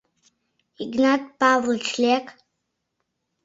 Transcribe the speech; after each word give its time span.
«Игнат 0.83 1.23
Павлыч, 1.39 1.85
лек! 2.01 2.25